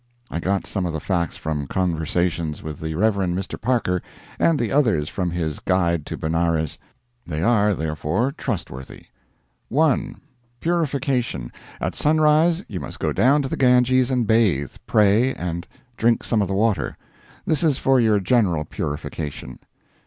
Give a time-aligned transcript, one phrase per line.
[0.31, 3.17] I got some of the facts from conversations with the Rev.
[3.17, 3.61] Mr.
[3.61, 4.01] Parker
[4.39, 6.79] and the others from his Guide to Benares;
[7.27, 9.03] they are therefore trustworthy.
[9.69, 10.19] 1.
[10.59, 11.51] Purification.
[11.79, 15.67] At sunrise you must go down to the Ganges and bathe, pray, and
[15.97, 16.97] drink some of the water.
[17.45, 19.59] This is for your general purification.